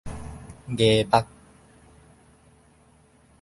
[0.67, 1.27] 礙眼